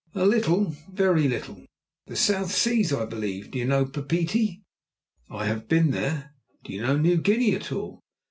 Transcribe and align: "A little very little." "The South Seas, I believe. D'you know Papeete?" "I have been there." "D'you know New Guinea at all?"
"A 0.15 0.25
little 0.25 0.75
very 0.91 1.27
little." 1.27 1.63
"The 2.07 2.15
South 2.15 2.51
Seas, 2.51 2.91
I 2.91 3.05
believe. 3.05 3.51
D'you 3.51 3.65
know 3.65 3.85
Papeete?" 3.85 4.63
"I 5.29 5.45
have 5.45 5.67
been 5.69 5.91
there." 5.91 6.33
"D'you 6.63 6.81
know 6.81 6.97
New 6.97 7.17
Guinea 7.17 7.53
at 7.53 7.71
all?" 7.71 8.01